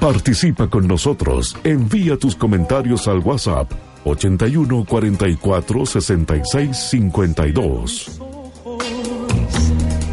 Participa 0.00 0.66
con 0.66 0.88
nosotros. 0.88 1.54
Envía 1.62 2.16
tus 2.16 2.34
comentarios 2.34 3.06
al 3.06 3.18
WhatsApp 3.18 3.70
81 4.04 4.86
44 4.88 5.84
66 5.86 6.74
52. 6.74 8.20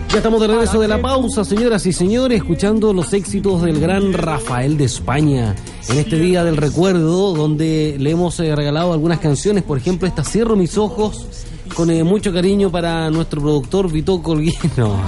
Ya 0.09 0.17
estamos 0.17 0.41
de 0.41 0.47
regreso 0.47 0.81
de 0.81 0.89
la 0.89 1.01
pausa, 1.01 1.45
señoras 1.45 1.85
y 1.85 1.93
señores, 1.93 2.39
escuchando 2.39 2.91
los 2.91 3.13
éxitos 3.13 3.61
del 3.61 3.79
gran 3.79 4.11
Rafael 4.11 4.77
de 4.77 4.83
España. 4.83 5.55
En 5.87 5.97
este 5.97 6.19
día 6.19 6.43
del 6.43 6.57
recuerdo, 6.57 7.33
donde 7.33 7.95
le 7.97 8.11
hemos 8.11 8.37
eh, 8.41 8.53
regalado 8.53 8.91
algunas 8.91 9.19
canciones, 9.19 9.63
por 9.63 9.77
ejemplo, 9.77 10.05
esta 10.05 10.25
Cierro 10.25 10.57
mis 10.57 10.77
ojos, 10.77 11.25
con 11.73 11.89
eh, 11.91 12.03
mucho 12.03 12.33
cariño 12.33 12.69
para 12.69 13.09
nuestro 13.09 13.39
productor 13.39 13.89
Vito 13.89 14.21
Colguino. 14.21 14.99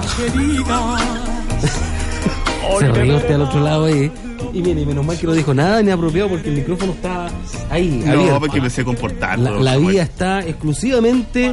Se 2.78 2.92
rió 2.92 3.18
al 3.18 3.42
otro 3.42 3.60
lado 3.60 3.84
ahí. 3.84 4.10
Y 4.52 4.62
mire, 4.62 4.84
menos 4.84 5.04
mal 5.06 5.16
que 5.18 5.26
no 5.26 5.32
dijo 5.32 5.54
nada 5.54 5.80
ni 5.82 5.90
apropiado 5.90 6.28
porque 6.28 6.48
el 6.48 6.56
micrófono 6.56 6.92
está 6.92 7.28
ahí. 7.70 8.02
No, 8.04 8.12
abierto. 8.12 8.40
porque 8.40 8.60
me 8.60 8.70
sé 8.70 8.84
comportar. 8.84 9.38
La, 9.38 9.50
la 9.52 9.76
vía 9.76 10.02
está 10.02 10.40
exclusivamente 10.40 11.52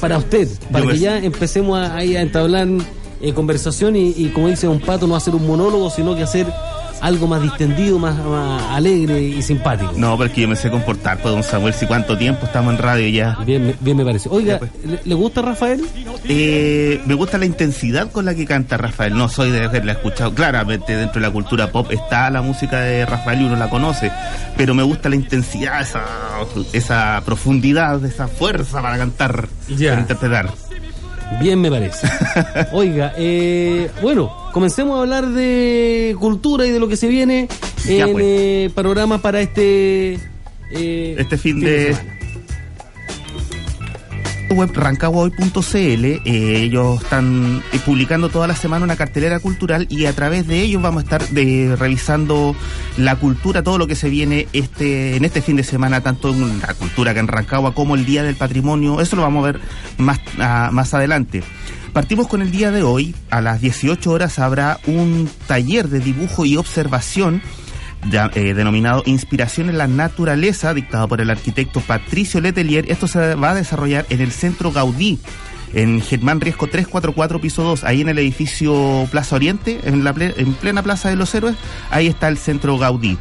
para 0.00 0.18
usted, 0.18 0.48
para 0.70 0.84
Yo 0.84 0.90
que 0.90 0.94
me- 0.94 1.00
ya 1.00 1.18
empecemos 1.18 1.78
a, 1.78 1.96
a 1.96 2.02
entablar 2.04 2.68
eh, 3.20 3.32
conversación 3.32 3.96
y, 3.96 4.10
y 4.16 4.28
como 4.28 4.48
dice 4.48 4.68
un 4.68 4.80
pato, 4.80 5.06
no 5.06 5.16
hacer 5.16 5.34
un 5.34 5.46
monólogo, 5.46 5.90
sino 5.90 6.14
que 6.14 6.22
hacer 6.22 6.46
algo 7.02 7.26
más 7.26 7.42
distendido, 7.42 7.98
más, 7.98 8.16
más 8.24 8.62
alegre 8.70 9.20
y 9.20 9.42
simpático. 9.42 9.92
No, 9.96 10.16
porque 10.16 10.40
yo 10.40 10.48
me 10.48 10.56
sé 10.56 10.70
comportar, 10.70 11.18
pues, 11.18 11.34
don 11.34 11.42
Samuel, 11.42 11.74
si 11.74 11.84
cuánto 11.86 12.16
tiempo 12.16 12.46
estamos 12.46 12.72
en 12.72 12.78
radio 12.78 13.08
ya. 13.08 13.36
Bien, 13.44 13.76
bien 13.80 13.96
me 13.96 14.04
parece. 14.04 14.28
Oiga, 14.30 14.58
pues. 14.58 14.70
¿le, 14.86 15.00
le 15.04 15.14
gusta 15.14 15.42
Rafael? 15.42 15.84
Eh, 16.28 17.00
me 17.04 17.14
gusta 17.14 17.36
la 17.38 17.44
intensidad 17.46 18.10
con 18.10 18.24
la 18.24 18.34
que 18.34 18.46
canta 18.46 18.76
Rafael. 18.76 19.14
No 19.14 19.28
soy 19.28 19.50
de 19.50 19.64
haberla 19.64 19.92
escuchado. 19.92 20.32
Claramente, 20.34 20.96
dentro 20.96 21.20
de 21.20 21.26
la 21.26 21.32
cultura 21.32 21.70
pop 21.72 21.90
está 21.90 22.30
la 22.30 22.40
música 22.40 22.80
de 22.80 23.04
Rafael 23.04 23.40
y 23.42 23.44
uno 23.44 23.56
la 23.56 23.68
conoce. 23.68 24.10
Pero 24.56 24.72
me 24.74 24.82
gusta 24.84 25.08
la 25.08 25.16
intensidad, 25.16 25.80
esa, 25.82 26.04
esa 26.72 27.20
profundidad, 27.24 28.04
esa 28.04 28.28
fuerza 28.28 28.80
para 28.80 28.96
cantar, 28.96 29.48
Ya. 29.68 29.90
para 29.90 30.00
interpretar. 30.02 30.50
Bien 31.40 31.60
me 31.60 31.70
parece. 31.70 32.06
Oiga, 32.72 33.12
eh, 33.16 33.90
bueno, 34.00 34.32
comencemos 34.52 34.96
a 34.96 35.00
hablar 35.02 35.28
de 35.28 36.16
cultura 36.20 36.66
y 36.66 36.70
de 36.70 36.78
lo 36.78 36.88
que 36.88 36.96
se 36.96 37.08
viene 37.08 37.48
Ya, 37.84 38.04
en 38.06 38.12
pues. 38.12 38.24
eh, 38.26 38.70
panorama 38.74 39.18
para 39.20 39.40
este... 39.40 40.14
eh, 40.70 41.16
Este 41.18 41.36
fin 41.38 41.60
de- 41.60 41.96
semana. 44.52 44.60
web 44.60 44.70
rancagua.hoy.cl 44.74 46.04
eh, 46.04 46.20
ellos 46.24 47.02
están 47.02 47.62
eh, 47.72 47.80
publicando 47.84 48.28
toda 48.28 48.46
la 48.46 48.56
semana 48.56 48.84
una 48.84 48.96
cartelera 48.96 49.40
cultural 49.40 49.86
y 49.88 50.06
a 50.06 50.12
través 50.12 50.46
de 50.46 50.60
ellos 50.60 50.82
vamos 50.82 51.02
a 51.02 51.04
estar 51.04 51.28
de, 51.28 51.74
revisando 51.76 52.54
la 52.96 53.16
cultura, 53.16 53.62
todo 53.62 53.78
lo 53.78 53.86
que 53.86 53.94
se 53.94 54.08
viene 54.10 54.48
este 54.52 55.16
en 55.16 55.24
este 55.24 55.42
fin 55.42 55.56
de 55.56 55.64
semana, 55.64 56.00
tanto 56.00 56.30
en 56.30 56.60
la 56.60 56.74
cultura 56.74 57.14
que 57.14 57.20
en 57.20 57.28
Rancagua 57.28 57.74
como 57.74 57.94
el 57.94 58.04
Día 58.04 58.22
del 58.22 58.36
Patrimonio, 58.36 59.00
eso 59.00 59.16
lo 59.16 59.22
vamos 59.22 59.42
a 59.42 59.52
ver 59.52 59.60
más, 59.98 60.20
ah, 60.38 60.70
más 60.72 60.94
adelante. 60.94 61.42
Partimos 61.92 62.26
con 62.26 62.40
el 62.40 62.50
día 62.50 62.70
de 62.70 62.82
hoy, 62.82 63.14
a 63.28 63.42
las 63.42 63.60
18 63.60 64.10
horas 64.10 64.38
habrá 64.38 64.80
un 64.86 65.28
taller 65.46 65.88
de 65.88 66.00
dibujo 66.00 66.46
y 66.46 66.56
observación 66.56 67.42
eh, 68.10 68.54
denominado 68.54 69.02
Inspiración 69.06 69.70
en 69.70 69.78
la 69.78 69.86
Naturaleza, 69.86 70.74
dictado 70.74 71.08
por 71.08 71.20
el 71.20 71.30
arquitecto 71.30 71.80
Patricio 71.80 72.40
Letelier. 72.40 72.90
Esto 72.90 73.06
se 73.06 73.34
va 73.34 73.50
a 73.50 73.54
desarrollar 73.54 74.06
en 74.10 74.20
el 74.20 74.32
Centro 74.32 74.72
Gaudí, 74.72 75.18
en 75.72 76.02
Germán 76.02 76.40
Riesco 76.40 76.66
344, 76.66 77.40
piso 77.40 77.62
2, 77.62 77.84
ahí 77.84 78.02
en 78.02 78.08
el 78.08 78.18
edificio 78.18 79.08
Plaza 79.10 79.36
Oriente, 79.36 79.80
en, 79.84 80.04
la 80.04 80.14
en 80.18 80.54
plena 80.54 80.82
Plaza 80.82 81.08
de 81.08 81.16
los 81.16 81.34
Héroes, 81.34 81.56
ahí 81.90 82.06
está 82.06 82.28
el 82.28 82.38
Centro 82.38 82.76
Gaudí. 82.76 83.16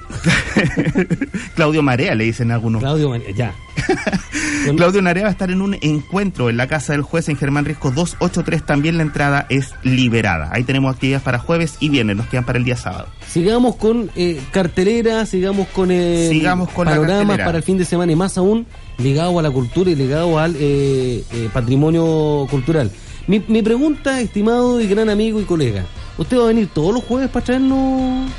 Claudio 1.55 1.81
Marea, 1.83 2.15
le 2.15 2.23
dicen 2.25 2.51
algunos. 2.51 2.81
Claudio, 2.81 3.09
Man- 3.09 3.21
ya. 3.35 3.53
Claudio 4.77 5.01
Narea 5.01 5.23
va 5.23 5.29
a 5.29 5.31
estar 5.31 5.49
en 5.51 5.61
un 5.61 5.75
encuentro 5.81 6.49
en 6.49 6.57
la 6.57 6.67
Casa 6.67 6.93
del 6.93 7.01
Juez 7.01 7.29
en 7.29 7.37
Germán 7.37 7.65
Riesco 7.65 7.91
283. 7.91 8.63
También 8.65 8.97
la 8.97 9.03
entrada 9.03 9.45
es 9.49 9.73
liberada. 9.83 10.49
Ahí 10.51 10.63
tenemos 10.63 10.93
actividades 10.93 11.23
para 11.23 11.39
jueves 11.39 11.77
y 11.79 11.89
viernes. 11.89 12.17
Nos 12.17 12.27
quedan 12.27 12.45
para 12.45 12.59
el 12.59 12.65
día 12.65 12.75
sábado. 12.75 13.07
Sigamos 13.27 13.75
con 13.77 14.11
eh, 14.15 14.39
cartelera, 14.51 15.25
sigamos 15.25 15.67
con 15.69 15.89
eh, 15.91 16.27
Sigamos 16.29 16.69
con 16.69 16.85
la 16.85 16.91
panoramas 16.91 17.19
cartelera. 17.21 17.45
para 17.45 17.57
el 17.57 17.63
fin 17.63 17.77
de 17.77 17.85
semana 17.85 18.11
y 18.11 18.15
más 18.15 18.37
aún 18.37 18.65
ligado 18.97 19.39
a 19.39 19.41
la 19.41 19.49
cultura 19.51 19.89
y 19.89 19.95
ligado 19.95 20.37
al 20.39 20.55
eh, 20.59 21.23
eh, 21.31 21.49
patrimonio 21.53 22.45
cultural. 22.49 22.91
Mi, 23.27 23.43
mi 23.47 23.61
pregunta, 23.61 24.19
estimado 24.21 24.81
y 24.81 24.87
gran 24.87 25.09
amigo 25.09 25.39
y 25.39 25.43
colega, 25.45 25.85
¿usted 26.17 26.37
va 26.37 26.43
a 26.43 26.47
venir 26.47 26.67
todos 26.73 26.93
los 26.93 27.03
jueves 27.03 27.29
para 27.29 27.45
traernos? 27.45 28.29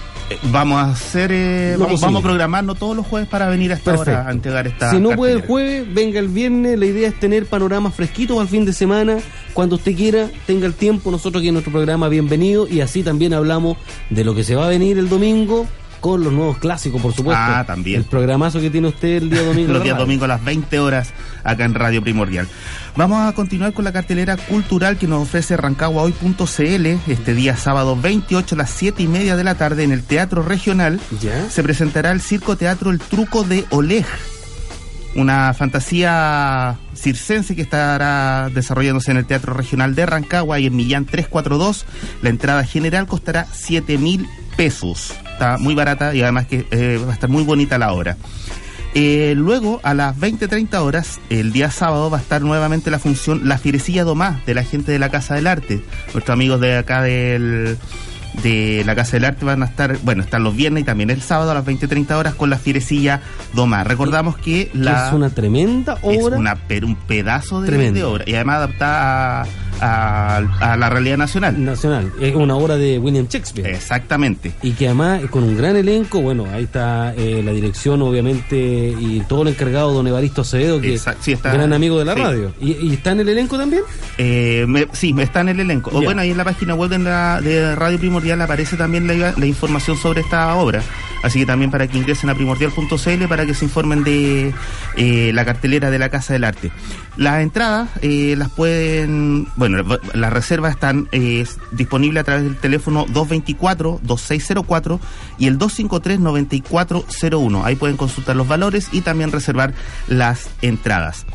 Vamos 0.45 0.79
a 0.79 0.91
hacer, 0.91 1.31
eh, 1.33 1.77
vamos, 1.79 2.01
vamos 2.01 2.21
a 2.21 2.23
programarnos 2.23 2.79
todos 2.79 2.97
los 2.97 3.07
jueves 3.07 3.29
para 3.29 3.49
venir 3.49 3.73
a 3.73 3.75
esta 3.75 3.95
hora 3.95 4.29
a 4.29 4.31
entregar 4.31 4.67
esta. 4.67 4.91
Si 4.91 4.99
no 4.99 5.11
puede 5.11 5.35
el 5.35 5.43
jueves, 5.43 5.93
venga 5.93 6.21
el 6.21 6.29
viernes. 6.29 6.79
La 6.79 6.87
idea 6.87 7.09
es 7.09 7.19
tener 7.19 7.47
panoramas 7.47 7.95
fresquitos 7.95 8.39
al 8.41 8.49
fin 8.49 8.65
de 8.65 8.73
semana. 8.73 9.19
Cuando 9.55 9.77
usted 9.77 9.97
quiera, 9.97 10.29
tenga 10.47 10.67
el 10.67 10.75
tiempo. 10.75 11.11
Nosotros 11.11 11.41
aquí 11.41 11.49
en 11.49 11.55
nuestro 11.55 11.73
programa, 11.73 12.09
bienvenido. 12.09 12.69
Y 12.69 12.81
así 12.81 13.03
también 13.03 13.35
hablamos 13.35 13.77
de 14.09 14.25
lo 14.25 14.35
que 14.35 14.45
se 14.45 14.55
va 14.55 14.67
a 14.67 14.69
venir 14.69 14.99
el 14.99 15.09
domingo 15.09 15.67
con 16.01 16.25
los 16.25 16.33
nuevos 16.33 16.59
clásicos, 16.59 17.01
por 17.01 17.13
supuesto. 17.13 17.43
Ah, 17.45 17.65
también. 17.67 18.01
El 18.01 18.07
programazo 18.07 18.61
que 18.61 18.71
tiene 18.71 18.89
usted 18.89 19.23
el 19.23 19.31
día 19.31 19.43
domingo. 19.43 19.73
Los 19.81 19.83
días 19.83 19.97
domingos 19.97 20.25
a 20.25 20.29
las 20.29 20.45
20 20.45 20.79
horas 20.79 21.13
acá 21.45 21.65
en 21.65 21.75
Radio 21.75 22.03
Primordial. 22.03 22.49
Vamos 22.97 23.27
a 23.27 23.33
continuar 23.33 23.73
con 23.73 23.85
la 23.85 23.93
cartelera 23.93 24.37
cultural 24.37 24.97
que 24.97 25.07
nos 25.07 25.23
ofrece 25.23 25.57
rancaguahoy.cl 25.57 26.87
este 27.07 27.35
día 27.35 27.57
sábado 27.57 27.97
28 28.01 28.55
a 28.55 28.59
las 28.59 28.71
7 28.71 29.03
y 29.03 29.09
media 29.09 29.37
de 29.37 29.45
la 29.45 29.55
tarde 29.55 29.85
en 29.85 29.93
el 29.93 30.03
Teatro 30.03 30.43
Regional. 30.43 31.01
¿Ya? 31.21 31.49
Se 31.51 31.63
presentará 31.63 32.11
el 32.11 32.21
Circo 32.21 32.57
Teatro 32.57 32.91
El 32.91 32.99
Truco 32.99 33.45
de 33.45 33.65
Oleg 33.71 34.07
una 35.15 35.53
fantasía 35.55 36.79
circense 36.95 37.57
que 37.57 37.63
estará 37.63 38.49
desarrollándose 38.51 39.11
en 39.11 39.17
el 39.17 39.27
Teatro 39.27 39.55
Regional 39.55 39.95
de 39.95 40.07
Rancagua 40.07 40.61
y 40.61 40.67
en 40.67 40.77
Millán 40.77 41.05
342. 41.05 41.85
La 42.23 42.31
entrada 42.31 42.65
general 42.65 43.07
costará 43.07 43.47
7 43.53 43.99
mil 43.99 44.29
pesos. 44.61 45.15
Está 45.33 45.57
muy 45.57 45.75
barata 45.75 46.15
y 46.15 46.21
además 46.21 46.47
que 46.47 46.67
eh, 46.71 47.01
va 47.03 47.13
a 47.13 47.15
estar 47.15 47.31
muy 47.31 47.45
bonita 47.45 47.79
la 47.79 47.95
obra. 47.95 48.19
Eh, 48.95 49.33
luego, 49.35 49.81
a 49.83 49.95
las 49.95 50.15
20-30 50.19 50.75
horas, 50.83 51.19
el 51.31 51.51
día 51.51 51.71
sábado, 51.71 52.11
va 52.11 52.19
a 52.19 52.21
estar 52.21 52.43
nuevamente 52.43 52.91
la 52.91 52.99
función 52.99 53.49
La 53.49 53.57
Fierecilla 53.57 54.05
Domás 54.05 54.45
de 54.45 54.53
la 54.53 54.63
gente 54.63 54.93
de 54.93 54.99
la 54.99 55.09
Casa 55.09 55.35
del 55.35 55.47
Arte. 55.47 55.83
Nuestros 56.13 56.29
amigos 56.29 56.61
de 56.61 56.77
acá 56.77 57.01
del 57.01 57.79
de 58.43 58.83
la 58.85 58.95
Casa 58.95 59.13
del 59.13 59.25
Arte 59.25 59.47
van 59.47 59.63
a 59.63 59.67
estar, 59.67 59.97
bueno, 60.03 60.23
están 60.23 60.45
los 60.45 60.55
viernes 60.55 60.83
y 60.83 60.85
también 60.85 61.09
el 61.09 61.23
sábado 61.23 61.53
a 61.53 61.55
las 61.55 61.65
20-30 61.65 62.13
horas 62.13 62.35
con 62.35 62.51
la 62.51 62.59
Fierecilla 62.59 63.23
Domás. 63.55 63.87
Recordamos 63.87 64.37
que 64.37 64.71
la... 64.75 65.07
es 65.09 65.15
una 65.15 65.31
tremenda 65.31 65.97
obra. 66.03 66.37
Es 66.37 66.39
una, 66.39 66.59
un 66.87 66.97
pedazo 66.97 67.63
de, 67.63 67.93
de 67.93 68.05
obra 68.05 68.25
y 68.27 68.35
además 68.35 68.57
adaptada 68.57 69.41
a 69.41 69.47
a, 69.81 70.77
la 70.79 70.89
realidad 70.91 71.17
nacional. 71.17 71.63
Nacional, 71.65 72.13
es 72.21 72.35
una 72.35 72.57
obra 72.57 72.77
de 72.77 72.99
William 72.99 73.27
Shakespeare. 73.29 73.71
Exactamente. 73.75 74.53
Y 74.63 74.73
que 74.73 74.87
además 74.87 75.23
con 75.31 75.45
un 75.45 75.57
gran 75.57 75.77
elenco, 75.77 76.21
bueno, 76.21 76.47
ahí 76.53 76.65
está 76.65 77.15
eh, 77.17 77.43
la 77.45 77.53
dirección 77.53 78.03
obviamente 78.03 78.57
y 78.57 79.21
todo 79.29 79.43
el 79.43 79.49
encargado, 79.49 79.93
don 79.93 80.07
Evaristo 80.07 80.43
Acevedo, 80.43 80.81
que 80.81 80.95
es 80.95 81.05
gran 81.43 81.73
amigo 81.73 81.99
de 81.99 82.05
la 82.05 82.15
radio. 82.15 82.53
¿Y, 82.61 82.93
está 82.93 83.13
en 83.13 83.21
el 83.21 83.29
elenco 83.29 83.59
también? 83.59 83.83
Eh, 84.19 84.67
sí, 84.93 85.15
está 85.19 85.41
en 85.41 85.51
el 85.51 85.61
elenco. 85.61 85.91
O 85.93 86.03
bueno, 86.03 86.21
ahí 86.23 86.31
en 86.31 86.37
la 86.37 86.45
página 86.45 86.75
web 86.75 86.91
de, 86.91 87.77
Radio 87.77 87.99
Primordial 87.99 88.41
aparece 88.43 88.77
también 88.77 89.07
la, 89.07 89.35
la 89.37 89.47
información 89.47 89.97
sobre 89.97 90.21
esta 90.21 90.55
obra. 90.55 90.83
Así 91.23 91.41
que 91.41 91.47
también 91.47 91.71
para 91.71 91.87
que 91.87 91.99
ingresen 91.99 92.31
a 92.31 92.35
primordial.cl 92.35 93.29
para 93.29 93.45
que 93.47 93.55
se 93.55 93.67
informen 93.67 94.03
de 94.05 94.55
eh, 94.97 95.33
la 95.35 95.45
cartelera 95.45 95.91
de 95.91 95.99
la 95.99 96.09
Casa 96.09 96.33
del 96.33 96.45
Arte. 96.45 96.71
Las 97.17 97.43
entradas 97.43 97.91
eh, 98.03 98.35
las 98.37 98.51
pueden, 98.51 99.49
bueno, 99.57 99.99
las 100.15 100.33
reservas 100.33 100.73
están 100.73 101.09
eh, 101.13 101.45
disponibles 101.73 102.23
a 102.23 102.25
través 102.25 102.45
del 102.45 102.57
teléfono 102.57 103.07
224-2604 103.07 104.99
y 105.39 105.47
el 105.47 105.59
253-9401. 105.59 107.65
Ahí 107.65 107.77
pueden 107.77 107.97
consultar 107.97 108.37
los 108.37 108.49
valores 108.49 108.89
y 108.93 109.01
también 109.03 109.33
reservar 109.33 109.75
las 110.09 110.49
entradas. 110.63 111.27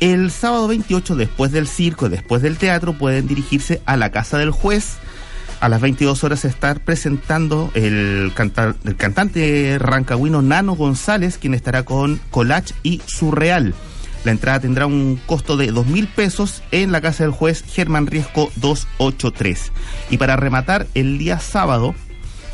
El 0.00 0.32
sábado 0.32 0.66
28, 0.66 1.14
después 1.14 1.52
del 1.52 1.68
circo, 1.68 2.08
después 2.08 2.42
del 2.42 2.58
teatro, 2.58 2.94
pueden 2.94 3.28
dirigirse 3.28 3.80
a 3.86 3.96
la 3.96 4.10
Casa 4.10 4.36
del 4.36 4.50
Juez 4.50 4.96
a 5.62 5.68
las 5.68 5.80
22 5.80 6.24
horas 6.24 6.44
estar 6.44 6.80
presentando 6.80 7.70
el, 7.74 8.32
cantante 8.34 9.78
rancagüino 9.78 10.42
Nano 10.42 10.74
González, 10.74 11.38
quien 11.38 11.54
estará 11.54 11.84
con 11.84 12.20
Colach 12.32 12.72
y 12.82 13.00
Surreal. 13.06 13.72
La 14.24 14.32
entrada 14.32 14.58
tendrá 14.58 14.86
un 14.86 15.20
costo 15.24 15.56
de 15.56 15.68
dos 15.68 15.86
mil 15.86 16.08
pesos 16.08 16.64
en 16.72 16.90
la 16.90 17.00
casa 17.00 17.22
del 17.22 17.32
juez 17.32 17.62
Germán 17.64 18.08
Riesco 18.08 18.50
283. 18.56 19.70
Y 20.10 20.16
para 20.16 20.34
rematar, 20.34 20.88
el 20.94 21.16
día 21.16 21.38
sábado 21.38 21.94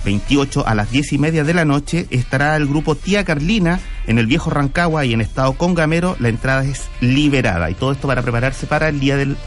28 0.05 0.67
a 0.67 0.75
las 0.75 0.91
10 0.91 1.15
y 1.15 1.19
media 1.19 1.45
de 1.45 1.55
la 1.55 1.65
noche 1.65 2.07
estará 2.11 2.57
el 2.57 2.67
grupo 2.67 2.95
Tía 2.95 3.25
Carlina 3.25 3.81
en 4.07 4.19
el 4.19 4.27
viejo 4.27 4.51
Rancagua 4.51 5.07
y 5.07 5.15
en 5.15 5.23
estado 5.23 5.55
congamero. 5.55 6.15
La 6.21 6.29
entrada 6.29 6.63
es 6.63 6.85
liberada 7.01 7.71
y 7.71 7.75
todo 7.75 7.93
esto 7.93 8.07
para 8.07 8.21
prepararse 8.21 8.67
para 8.67 8.89
el 8.89 9.01
día 9.01 9.17
del 9.17 9.39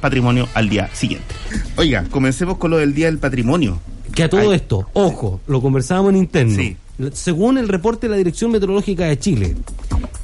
patrimonio 0.00 0.48
al 0.54 0.68
día 0.68 0.88
siguiente. 0.92 1.34
Oiga, 1.76 2.04
comencemos 2.10 2.58
con 2.58 2.70
lo 2.70 2.78
del 2.78 2.94
Día 2.94 3.06
del 3.06 3.18
Patrimonio. 3.18 3.78
Que 4.14 4.24
a 4.24 4.28
todo 4.28 4.52
esto, 4.52 4.88
ojo, 4.92 5.40
lo 5.46 5.62
conversábamos 5.62 6.10
en 6.10 6.16
interno. 6.16 6.56
Sí. 6.56 6.76
Según 7.12 7.58
el 7.58 7.68
reporte 7.68 8.06
de 8.06 8.10
la 8.10 8.16
Dirección 8.16 8.50
Meteorológica 8.50 9.04
de 9.04 9.18
Chile, 9.18 9.56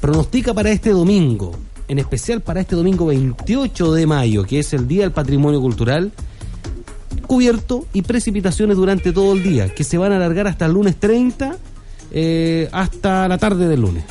pronostica 0.00 0.52
para 0.52 0.70
este 0.70 0.90
domingo, 0.90 1.56
en 1.88 1.99
especial 1.99 2.40
para 2.40 2.61
este 2.61 2.76
domingo 2.76 3.06
28 3.06 3.93
de 3.93 4.06
mayo, 4.06 4.44
que 4.44 4.58
es 4.58 4.73
el 4.73 4.88
Día 4.88 5.02
del 5.02 5.12
Patrimonio 5.12 5.61
Cultural, 5.61 6.12
cubierto 7.26 7.87
y 7.93 8.02
precipitaciones 8.02 8.76
durante 8.76 9.12
todo 9.12 9.32
el 9.32 9.43
día, 9.43 9.69
que 9.75 9.84
se 9.84 9.99
van 9.99 10.12
a 10.12 10.17
alargar 10.17 10.46
hasta 10.46 10.67
el 10.67 10.72
lunes 10.72 10.96
30, 10.96 11.56
eh, 12.12 12.69
hasta 12.72 13.29
la 13.29 13.38
tarde 13.38 13.69
del 13.69 13.81
lunes. 13.81 14.05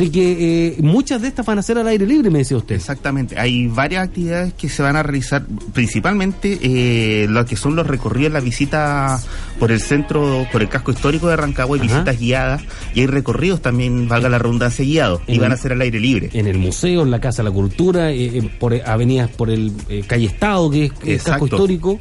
Así 0.00 0.08
que 0.08 0.68
eh, 0.68 0.76
muchas 0.78 1.20
de 1.20 1.28
estas 1.28 1.44
van 1.44 1.58
a 1.58 1.62
ser 1.62 1.76
al 1.76 1.86
aire 1.86 2.06
libre, 2.06 2.30
me 2.30 2.38
decía 2.38 2.56
usted. 2.56 2.74
Exactamente. 2.74 3.38
Hay 3.38 3.66
varias 3.66 4.02
actividades 4.02 4.54
que 4.54 4.70
se 4.70 4.82
van 4.82 4.96
a 4.96 5.02
realizar, 5.02 5.44
principalmente 5.74 6.58
eh, 6.62 7.26
lo 7.28 7.44
que 7.44 7.54
son 7.54 7.76
los 7.76 7.86
recorridos, 7.86 8.32
la 8.32 8.40
visita 8.40 9.20
por 9.58 9.70
el 9.70 9.78
centro, 9.78 10.46
por 10.50 10.62
el 10.62 10.70
casco 10.70 10.92
histórico 10.92 11.28
de 11.28 11.36
Rancagua, 11.36 11.76
y 11.76 11.80
visitas 11.80 12.18
guiadas. 12.18 12.62
Y 12.94 13.00
hay 13.00 13.08
recorridos 13.08 13.60
también, 13.60 14.08
valga 14.08 14.30
la 14.30 14.38
redundancia, 14.38 14.86
guiados. 14.86 15.20
y 15.26 15.38
van 15.38 15.52
a 15.52 15.58
ser 15.58 15.72
al 15.72 15.82
aire 15.82 16.00
libre. 16.00 16.30
En 16.32 16.46
el 16.46 16.56
museo, 16.56 17.02
en 17.02 17.10
la 17.10 17.20
Casa 17.20 17.42
de 17.42 17.50
la 17.50 17.54
Cultura, 17.54 18.10
eh, 18.10 18.50
por 18.58 18.72
avenidas 18.72 19.28
por 19.28 19.50
el 19.50 19.70
Calle 20.06 20.24
Estado, 20.24 20.70
que 20.70 20.84
es 20.86 20.92
el 21.04 21.22
casco 21.22 21.44
histórico. 21.44 21.98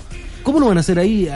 ¿Cómo 0.50 0.62
lo 0.62 0.66
van 0.66 0.78
a 0.78 0.80
hacer 0.80 0.98
ahí? 0.98 1.30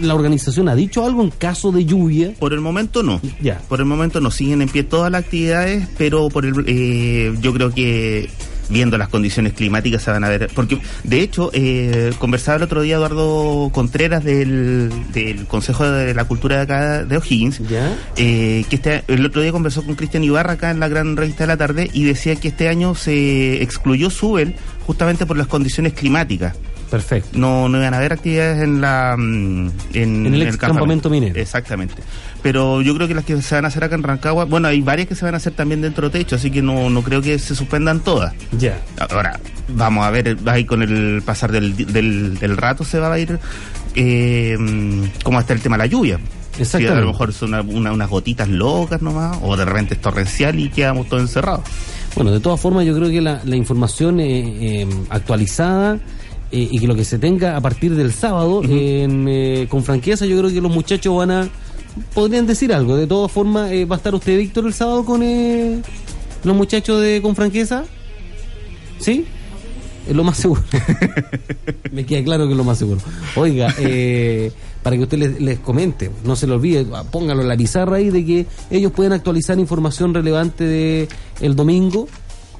¿La 0.00 0.14
organización 0.14 0.70
ha 0.70 0.74
dicho 0.74 1.04
algo 1.04 1.22
en 1.22 1.28
caso 1.28 1.70
de 1.72 1.84
lluvia? 1.84 2.32
Por 2.38 2.54
el 2.54 2.60
momento 2.62 3.02
no. 3.02 3.20
Ya. 3.42 3.60
Por 3.68 3.80
el 3.80 3.84
momento 3.84 4.18
no. 4.22 4.30
Siguen 4.30 4.62
en 4.62 4.70
pie 4.70 4.82
todas 4.82 5.12
las 5.12 5.24
actividades, 5.24 5.86
pero 5.98 6.30
por 6.30 6.46
el, 6.46 6.54
eh, 6.66 7.36
yo 7.42 7.52
creo 7.52 7.70
que 7.70 8.30
viendo 8.70 8.96
las 8.96 9.10
condiciones 9.10 9.52
climáticas 9.52 10.04
se 10.04 10.10
van 10.10 10.24
a 10.24 10.30
ver. 10.30 10.50
Porque, 10.54 10.80
de 11.04 11.20
hecho, 11.20 11.50
eh, 11.52 12.14
conversaba 12.18 12.56
el 12.56 12.62
otro 12.62 12.80
día 12.80 12.96
Eduardo 12.96 13.68
Contreras 13.74 14.24
del, 14.24 14.90
Consejo 15.46 15.86
de 15.90 16.14
la 16.14 16.24
Cultura 16.24 16.56
de 16.56 16.62
acá 16.62 17.04
de 17.04 17.14
O'Higgins, 17.18 17.60
eh, 18.16 18.64
que 18.70 18.76
este, 18.76 19.04
el 19.06 19.26
otro 19.26 19.42
día 19.42 19.52
conversó 19.52 19.84
con 19.84 19.96
Cristian 19.96 20.24
Ibarra 20.24 20.54
acá 20.54 20.70
en 20.70 20.80
la 20.80 20.88
gran 20.88 21.14
revista 21.14 21.44
de 21.44 21.48
la 21.48 21.58
tarde 21.58 21.90
y 21.92 22.04
decía 22.04 22.36
que 22.36 22.48
este 22.48 22.70
año 22.70 22.94
se 22.94 23.62
excluyó 23.62 24.08
Subel 24.08 24.54
justamente 24.86 25.26
por 25.26 25.36
las 25.36 25.46
condiciones 25.46 25.92
climáticas. 25.92 26.56
Perfecto. 26.90 27.38
No, 27.38 27.68
no 27.68 27.78
iban 27.78 27.92
a 27.92 27.98
haber 27.98 28.14
actividades 28.14 28.62
en 28.62 28.80
la 28.80 29.14
mm, 29.16 29.70
en, 29.92 30.34
el, 30.34 30.56
campamento 30.56 31.10
minero. 31.10 31.38
Exactamente. 31.38 32.02
Pero 32.42 32.80
yo 32.82 32.94
creo 32.94 33.08
que 33.08 33.14
las 33.14 33.24
que 33.24 33.40
se 33.42 33.54
van 33.54 33.64
a 33.64 33.68
hacer 33.68 33.84
acá 33.84 33.94
en 33.94 34.02
Rancagua, 34.02 34.44
bueno, 34.44 34.68
hay 34.68 34.80
varias 34.80 35.08
que 35.08 35.14
se 35.14 35.24
van 35.24 35.34
a 35.34 35.36
hacer 35.38 35.52
también 35.52 35.82
dentro 35.82 36.08
de 36.08 36.18
techo, 36.18 36.36
así 36.36 36.50
que 36.50 36.62
no, 36.62 36.88
no 36.88 37.02
creo 37.02 37.20
que 37.20 37.38
se 37.38 37.54
suspendan 37.54 38.00
todas. 38.00 38.34
Ya. 38.52 38.80
Ahora, 39.10 39.38
vamos 39.68 40.04
a 40.06 40.10
ver, 40.10 40.38
ahí 40.46 40.64
con 40.64 40.82
el 40.82 41.22
pasar 41.24 41.52
del, 41.52 41.76
del, 41.76 42.56
rato 42.56 42.84
se 42.84 42.98
va 42.98 43.12
a 43.12 43.18
ir 43.18 43.38
eh, 43.94 44.56
cómo 45.22 45.40
está 45.40 45.52
el 45.52 45.60
tema 45.60 45.76
de 45.76 45.84
la 45.84 45.86
lluvia. 45.86 46.18
Exactamente. 46.58 46.98
a 46.98 47.00
lo 47.02 47.12
mejor 47.12 47.32
son 47.32 47.54
unas 47.54 48.08
gotitas 48.08 48.48
locas 48.48 49.00
nomás, 49.00 49.38
o 49.42 49.56
de 49.56 49.64
repente 49.64 49.94
es 49.94 50.00
torrencial 50.00 50.58
y 50.58 50.70
quedamos 50.70 51.08
todos 51.08 51.22
encerrados. 51.22 51.64
Bueno, 52.16 52.32
de 52.32 52.40
todas 52.40 52.60
formas, 52.60 52.84
yo 52.84 52.96
creo 52.96 53.10
que 53.10 53.20
la, 53.20 53.42
la 53.44 53.54
información 53.54 54.18
eh, 54.18 54.82
eh, 54.82 54.88
actualizada 55.10 55.98
eh, 56.50 56.66
y 56.70 56.78
que 56.78 56.86
lo 56.86 56.94
que 56.94 57.04
se 57.04 57.18
tenga 57.18 57.56
a 57.56 57.60
partir 57.60 57.94
del 57.94 58.12
sábado, 58.12 58.62
eh, 58.66 59.66
con 59.68 59.84
franqueza, 59.84 60.24
yo 60.24 60.38
creo 60.38 60.50
que 60.50 60.60
los 60.60 60.72
muchachos 60.72 61.14
van 61.16 61.30
a. 61.30 61.48
podrían 62.14 62.46
decir 62.46 62.72
algo. 62.72 62.96
De 62.96 63.06
todas 63.06 63.30
formas, 63.30 63.70
eh, 63.70 63.84
¿va 63.84 63.96
a 63.96 63.98
estar 63.98 64.14
usted, 64.14 64.38
Víctor, 64.38 64.66
el 64.66 64.72
sábado 64.72 65.04
con 65.04 65.20
los 65.20 66.56
muchachos 66.56 67.02
de 67.02 67.20
con 67.20 67.36
franqueza? 67.36 67.84
¿Sí? 68.98 69.26
Es 70.08 70.16
lo 70.16 70.24
más 70.24 70.38
seguro. 70.38 70.62
Me 71.92 72.06
queda 72.06 72.24
claro 72.24 72.46
que 72.46 72.52
es 72.52 72.56
lo 72.56 72.64
más 72.64 72.78
seguro. 72.78 73.00
Oiga, 73.36 73.74
para 74.82 74.96
que 74.96 75.02
usted 75.02 75.18
les, 75.18 75.40
les, 75.42 75.58
comente, 75.58 76.10
no 76.24 76.34
se 76.34 76.46
lo 76.46 76.54
olvide, 76.54 76.86
póngalo 77.10 77.42
en 77.42 77.48
la 77.48 77.58
pizarra 77.58 77.96
ahí 77.96 78.08
de 78.08 78.24
que 78.24 78.46
ellos 78.70 78.90
pueden 78.92 79.12
actualizar 79.12 79.58
información 79.58 80.14
relevante 80.14 80.64
de 80.64 81.08
el 81.42 81.54
domingo 81.54 82.08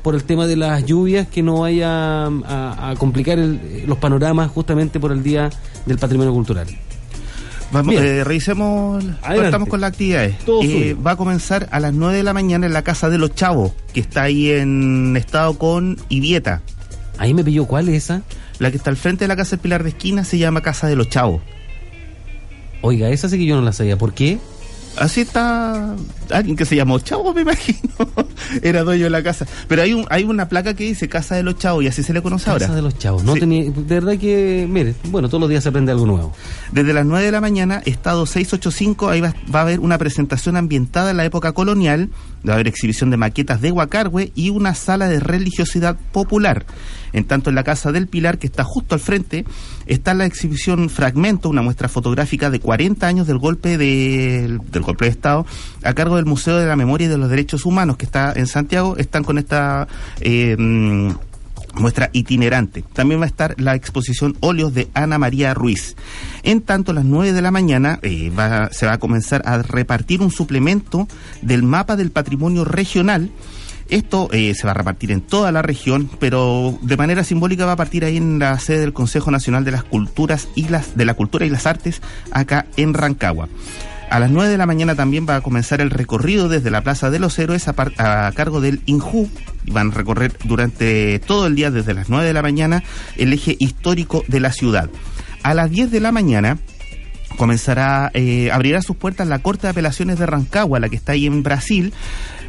por 0.08 0.14
el 0.14 0.24
tema 0.24 0.46
de 0.46 0.56
las 0.56 0.86
lluvias 0.86 1.28
que 1.28 1.42
no 1.42 1.60
vaya 1.60 2.24
a, 2.24 2.94
complicar 2.96 3.36
los 3.36 3.98
panoramas 3.98 4.50
justamente 4.50 4.98
por 4.98 5.12
el 5.12 5.22
Día 5.22 5.50
del 5.84 5.98
Patrimonio 5.98 6.32
Cultural. 6.32 6.66
Vamos, 7.72 7.94
eh, 7.94 8.24
revisemos, 8.24 9.04
estamos 9.04 9.68
con 9.68 9.82
las 9.82 9.90
actividades. 9.92 10.36
Eh, 10.62 10.94
va 10.94 11.10
a 11.10 11.16
comenzar 11.16 11.68
a 11.72 11.78
las 11.78 11.92
9 11.92 12.16
de 12.16 12.22
la 12.22 12.32
mañana 12.32 12.64
en 12.64 12.72
la 12.72 12.80
Casa 12.80 13.10
de 13.10 13.18
los 13.18 13.34
Chavos, 13.34 13.72
que 13.92 14.00
está 14.00 14.22
ahí 14.22 14.50
en 14.50 15.14
estado 15.14 15.58
con 15.58 15.98
Ibieta. 16.08 16.62
Ahí 17.18 17.34
me 17.34 17.44
pilló, 17.44 17.66
¿cuál 17.66 17.90
es 17.90 18.04
esa? 18.04 18.22
La 18.58 18.70
que 18.70 18.78
está 18.78 18.88
al 18.88 18.96
frente 18.96 19.24
de 19.24 19.28
la 19.28 19.36
Casa 19.36 19.56
del 19.56 19.58
Pilar 19.58 19.82
de 19.82 19.90
Esquina 19.90 20.24
se 20.24 20.38
llama 20.38 20.62
Casa 20.62 20.86
de 20.86 20.96
los 20.96 21.10
Chavos. 21.10 21.42
Oiga, 22.80 23.10
esa 23.10 23.28
sí 23.28 23.36
que 23.36 23.44
yo 23.44 23.56
no 23.56 23.62
la 23.62 23.74
sabía. 23.74 23.98
¿Por 23.98 24.14
qué? 24.14 24.38
Así 24.96 25.20
está 25.20 25.94
alguien 26.32 26.56
que 26.56 26.64
se 26.64 26.76
llamó 26.76 26.98
Chavo, 26.98 27.32
me 27.34 27.42
imagino. 27.42 27.78
Era 28.62 28.82
dueño 28.82 29.04
de 29.04 29.10
la 29.10 29.22
casa. 29.22 29.46
Pero 29.68 29.82
hay 29.82 29.92
un, 29.92 30.06
hay 30.10 30.24
una 30.24 30.48
placa 30.48 30.74
que 30.74 30.84
dice 30.84 31.08
Casa 31.08 31.34
de 31.36 31.42
los 31.42 31.56
Chavos 31.58 31.84
y 31.84 31.88
así 31.88 32.02
se 32.02 32.12
le 32.12 32.22
conoce 32.22 32.50
ahora. 32.50 32.66
Casa 32.66 32.76
de 32.76 32.82
los 32.82 32.96
Chavos. 32.98 33.24
No 33.24 33.34
Sí. 33.34 33.40
tenía, 33.40 33.64
de 33.70 33.82
verdad 33.82 34.16
que, 34.18 34.66
mire, 34.68 34.94
bueno, 35.10 35.28
todos 35.28 35.40
los 35.40 35.50
días 35.50 35.62
se 35.62 35.68
aprende 35.68 35.92
algo 35.92 36.06
nuevo. 36.06 36.32
Desde 36.72 36.92
las 36.92 37.04
9 37.06 37.24
de 37.26 37.32
la 37.32 37.40
mañana, 37.40 37.82
estado 37.84 38.26
685, 38.26 39.08
ahí 39.10 39.20
va, 39.20 39.34
va 39.54 39.60
a 39.60 39.62
haber 39.62 39.80
una 39.80 39.98
presentación 39.98 40.56
ambientada 40.56 41.10
en 41.10 41.16
la 41.16 41.24
época 41.24 41.52
colonial, 41.52 42.10
va 42.46 42.52
a 42.52 42.54
haber 42.54 42.68
exhibición 42.68 43.10
de 43.10 43.16
maquetas 43.16 43.60
de 43.60 43.70
Huacargüe 43.72 44.32
y 44.34 44.50
una 44.50 44.74
sala 44.74 45.08
de 45.08 45.20
religiosidad 45.20 45.96
popular. 46.12 46.66
En 47.14 47.24
tanto, 47.24 47.48
en 47.48 47.56
la 47.56 47.64
Casa 47.64 47.90
del 47.90 48.06
Pilar, 48.06 48.38
que 48.38 48.46
está 48.46 48.64
justo 48.64 48.94
al 48.94 49.00
frente, 49.00 49.46
está 49.86 50.12
la 50.12 50.26
exhibición 50.26 50.90
Fragmento, 50.90 51.48
una 51.48 51.62
muestra 51.62 51.88
fotográfica 51.88 52.50
de 52.50 52.60
40 52.60 53.06
años 53.06 53.26
del 53.26 53.38
golpe 53.38 53.78
de, 53.78 54.58
del 54.70 54.82
golpe 54.82 55.06
de 55.06 55.10
Estado, 55.12 55.46
a 55.82 55.94
cargo 55.94 56.16
del 56.18 56.26
Museo 56.26 56.58
de 56.58 56.66
la 56.66 56.76
Memoria 56.76 57.06
y 57.06 57.10
de 57.10 57.18
los 57.18 57.30
Derechos 57.30 57.64
Humanos, 57.66 57.96
que 57.96 58.04
está 58.04 58.32
en 58.36 58.46
Santiago, 58.46 58.96
están 58.98 59.24
con 59.24 59.38
esta... 59.38 59.88
eh, 60.20 60.54
mm, 60.58 61.10
muestra 61.74 62.10
itinerante. 62.12 62.82
También 62.92 63.20
va 63.20 63.24
a 63.24 63.28
estar 63.28 63.54
la 63.60 63.74
exposición 63.76 64.36
óleos 64.40 64.74
de 64.74 64.88
Ana 64.94 65.16
María 65.18 65.54
Ruiz. 65.54 65.94
En 66.42 66.60
tanto, 66.62 66.90
a 66.90 66.94
las 66.94 67.04
9 67.04 67.32
de 67.32 67.42
la 67.42 67.52
mañana 67.52 68.00
eh, 68.02 68.32
va- 68.36 68.70
se 68.72 68.84
va 68.86 68.94
a 68.94 68.98
comenzar 68.98 69.42
a 69.44 69.62
repartir 69.62 70.20
un 70.20 70.32
suplemento 70.32 71.06
del 71.40 71.62
mapa 71.62 71.94
del 71.94 72.10
patrimonio 72.10 72.64
regional. 72.64 73.30
Esto 73.90 74.28
eh, 74.32 74.54
se 74.54 74.64
va 74.66 74.72
a 74.72 74.74
repartir 74.74 75.12
en 75.12 75.20
toda 75.20 75.52
la 75.52 75.62
región, 75.62 76.10
pero 76.18 76.76
de 76.82 76.96
manera 76.96 77.22
simbólica 77.22 77.64
va 77.64 77.72
a 77.72 77.76
partir 77.76 78.04
ahí 78.04 78.16
en 78.16 78.40
la 78.40 78.58
sede 78.58 78.80
del 78.80 78.92
Consejo 78.92 79.30
Nacional 79.30 79.64
de 79.64 79.70
las 79.70 79.84
Culturas 79.84 80.48
y 80.56 80.68
las 80.68 80.96
de 80.96 81.04
la 81.04 81.14
Cultura 81.14 81.46
y 81.46 81.50
las 81.50 81.66
Artes, 81.66 82.02
acá 82.32 82.66
en 82.76 82.92
Rancagua. 82.92 83.48
A 84.10 84.18
las 84.18 84.30
9 84.30 84.50
de 84.50 84.56
la 84.56 84.66
mañana 84.66 84.94
también 84.94 85.26
va 85.28 85.36
a 85.36 85.40
comenzar 85.42 85.80
el 85.80 85.90
recorrido 85.90 86.48
desde 86.48 86.70
la 86.70 86.80
Plaza 86.82 87.10
de 87.10 87.18
los 87.18 87.38
Héroes 87.38 87.68
a, 87.68 88.32
cargo 88.34 88.60
del 88.60 88.80
INJU. 88.86 89.28
Van 89.66 89.90
a 89.90 89.94
recorrer 89.94 90.32
durante 90.44 91.18
todo 91.18 91.46
el 91.46 91.54
día, 91.54 91.70
desde 91.70 91.92
las 91.92 92.08
9 92.08 92.26
de 92.26 92.32
la 92.32 92.42
mañana, 92.42 92.82
el 93.16 93.32
eje 93.32 93.56
histórico 93.58 94.24
de 94.26 94.40
la 94.40 94.52
ciudad. 94.52 94.88
A 95.42 95.52
las 95.52 95.70
10 95.70 95.90
de 95.90 96.00
la 96.00 96.10
mañana 96.10 96.58
comenzará, 97.38 98.10
eh, 98.12 98.50
abrirá 98.52 98.82
sus 98.82 98.96
puertas 98.96 99.26
la 99.28 99.38
Corte 99.38 99.62
de 99.62 99.70
Apelaciones 99.70 100.18
de 100.18 100.26
Rancagua, 100.26 100.80
la 100.80 100.90
que 100.90 100.96
está 100.96 101.12
ahí 101.12 101.26
en 101.26 101.42
Brasil. 101.42 101.94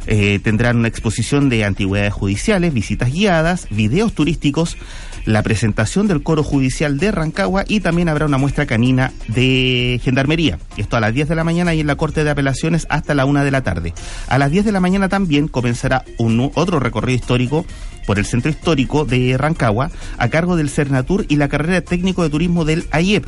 Eh, 0.06 0.40
tendrán 0.42 0.78
una 0.78 0.88
exposición 0.88 1.48
de 1.48 1.64
antigüedades 1.64 2.12
judiciales, 2.12 2.74
visitas 2.74 3.12
guiadas, 3.12 3.68
videos 3.70 4.12
turísticos, 4.14 4.76
la 5.26 5.42
presentación 5.42 6.08
del 6.08 6.22
coro 6.22 6.42
judicial 6.42 6.98
de 6.98 7.12
Rancagua 7.12 7.64
y 7.68 7.80
también 7.80 8.08
habrá 8.08 8.26
una 8.26 8.38
muestra 8.38 8.66
canina 8.66 9.12
de 9.28 10.00
gendarmería. 10.02 10.58
Esto 10.76 10.96
a 10.96 11.00
las 11.00 11.14
10 11.14 11.28
de 11.28 11.34
la 11.36 11.44
mañana 11.44 11.74
y 11.74 11.80
en 11.80 11.86
la 11.86 11.96
Corte 11.96 12.24
de 12.24 12.30
Apelaciones 12.30 12.86
hasta 12.88 13.14
la 13.14 13.26
1 13.26 13.44
de 13.44 13.50
la 13.50 13.62
tarde. 13.62 13.94
A 14.28 14.38
las 14.38 14.50
10 14.50 14.64
de 14.64 14.72
la 14.72 14.80
mañana 14.80 15.08
también 15.08 15.46
comenzará 15.46 16.04
un 16.18 16.50
otro 16.54 16.80
recorrido 16.80 17.16
histórico 17.16 17.64
por 18.06 18.18
el 18.18 18.24
centro 18.24 18.50
histórico 18.50 19.04
de 19.04 19.36
Rancagua 19.38 19.90
a 20.18 20.28
cargo 20.28 20.56
del 20.56 20.70
Cernatur 20.70 21.26
y 21.28 21.36
la 21.36 21.48
carrera 21.48 21.82
técnico 21.82 22.22
de 22.22 22.30
turismo 22.30 22.64
del 22.64 22.86
AIEP. 22.90 23.26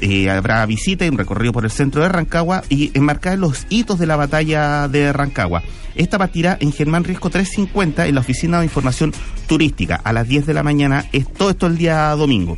Eh, 0.00 0.30
habrá 0.30 0.64
visita 0.66 1.04
y 1.04 1.08
un 1.10 1.18
recorrido 1.18 1.52
por 1.52 1.64
el 1.64 1.70
centro 1.70 2.02
de 2.02 2.08
Rancagua 2.08 2.62
y 2.70 2.90
enmarcar 2.94 3.38
los 3.38 3.66
hitos 3.68 3.98
de 3.98 4.06
la 4.06 4.16
batalla 4.16 4.88
de 4.88 5.12
Rancagua. 5.12 5.62
Esta 5.94 6.16
partirá 6.18 6.56
en 6.60 6.72
Germán 6.72 7.04
Riesco 7.04 7.28
350 7.30 8.06
en 8.06 8.14
la 8.14 8.20
Oficina 8.22 8.58
de 8.60 8.64
Información 8.64 9.12
Turística 9.46 9.96
a 9.96 10.12
las 10.12 10.26
10 10.28 10.46
de 10.46 10.54
la 10.54 10.62
mañana, 10.62 11.04
es 11.12 11.30
todo 11.32 11.50
esto 11.50 11.66
el 11.66 11.76
día 11.76 12.08
domingo. 12.10 12.56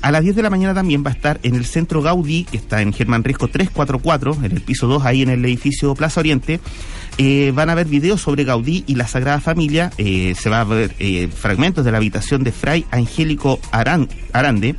A 0.00 0.10
las 0.10 0.24
10 0.24 0.34
de 0.34 0.42
la 0.42 0.50
mañana 0.50 0.74
también 0.74 1.04
va 1.06 1.10
a 1.10 1.12
estar 1.12 1.38
en 1.44 1.54
el 1.54 1.64
centro 1.64 2.02
Gaudí, 2.02 2.42
que 2.42 2.56
está 2.56 2.82
en 2.82 2.92
Germán 2.92 3.22
Riesco 3.22 3.46
344, 3.46 4.38
en 4.42 4.50
el 4.50 4.60
piso 4.60 4.88
2, 4.88 5.04
ahí 5.04 5.22
en 5.22 5.28
el 5.28 5.44
edificio 5.44 5.94
Plaza 5.94 6.18
Oriente. 6.18 6.58
Eh, 7.18 7.52
van 7.54 7.70
a 7.70 7.76
ver 7.76 7.86
videos 7.86 8.20
sobre 8.20 8.42
Gaudí 8.42 8.82
y 8.88 8.96
la 8.96 9.06
Sagrada 9.06 9.40
Familia. 9.40 9.92
eh, 9.98 10.34
se 10.36 10.50
va 10.50 10.62
a 10.62 10.64
ver 10.64 10.90
fragmentos 11.32 11.84
de 11.84 11.92
la 11.92 11.98
habitación 11.98 12.42
de 12.42 12.50
Fray 12.50 12.84
Angélico 12.90 13.60
Aran- 13.70 14.08
Arande. 14.32 14.74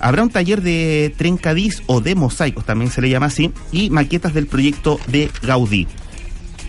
Habrá 0.00 0.22
un 0.22 0.30
taller 0.30 0.62
de 0.62 1.14
trencadís 1.16 1.82
o 1.86 2.00
de 2.00 2.14
mosaicos, 2.14 2.64
también 2.64 2.90
se 2.90 3.02
le 3.02 3.10
llama 3.10 3.26
así, 3.26 3.52
y 3.70 3.90
maquetas 3.90 4.34
del 4.34 4.46
proyecto 4.46 4.98
de 5.08 5.30
Gaudí. 5.42 5.86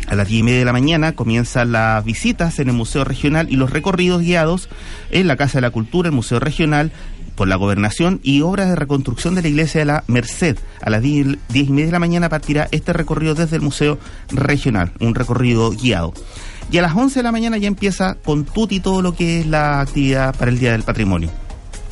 A 0.08 0.16
las 0.16 0.28
10 0.28 0.42
y 0.42 0.44
media 0.44 0.60
de 0.60 0.66
la 0.66 0.74
mañana 0.74 1.14
comienzan 1.14 1.72
las 1.72 2.04
visitas 2.04 2.60
en 2.60 2.68
el 2.68 2.76
Museo 2.76 3.06
Regional 3.06 3.48
y 3.50 3.56
los 3.56 3.70
recorridos 3.70 4.22
guiados 4.22 4.68
en 5.10 5.28
la 5.28 5.38
Casa 5.38 5.60
de 5.60 5.62
la 5.62 5.70
Cultura, 5.70 6.10
el 6.10 6.16
Museo 6.16 6.40
Regional, 6.40 6.92
por 7.36 7.48
la 7.48 7.56
Gobernación 7.56 8.20
y 8.22 8.42
obras 8.42 8.68
de 8.68 8.76
reconstrucción 8.76 9.36
de 9.36 9.42
la 9.42 9.48
Iglesia 9.48 9.80
de 9.80 9.86
la 9.86 10.04
Merced. 10.08 10.58
A 10.82 10.90
las 10.90 11.02
10, 11.02 11.38
10 11.48 11.68
y 11.70 11.72
media 11.72 11.86
de 11.86 11.92
la 11.94 12.00
mañana 12.00 12.28
partirá 12.28 12.68
este 12.72 12.92
recorrido 12.92 13.36
desde 13.36 13.56
el 13.56 13.62
Museo 13.62 14.00
Regional, 14.30 14.92
un 15.00 15.16
recorrido 15.16 15.72
guiado. 15.72 16.14
Y 16.72 16.78
a 16.78 16.82
las 16.82 16.96
11 16.96 17.20
de 17.20 17.24
la 17.24 17.32
mañana 17.32 17.58
ya 17.58 17.68
empieza 17.68 18.16
con 18.16 18.44
tuti 18.44 18.82
todo 18.82 19.02
lo 19.02 19.16
que 19.16 19.40
es 19.40 19.48
la 19.48 19.80
actividad 19.80 20.36
para 20.36 20.52
el 20.52 20.60
Día 20.60 20.74
del 20.74 20.84
Patrimonio. 20.84 21.32